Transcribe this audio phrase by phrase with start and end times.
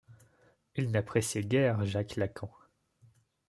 [0.75, 2.49] Il n'appréciait guère Jacques Lacan.